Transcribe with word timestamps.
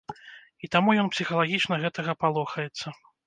І 0.67 0.69
таму 0.75 0.95
ён 1.01 1.11
псіхалагічна 1.15 1.75
гэтага 1.85 2.17
палохаецца. 2.25 2.87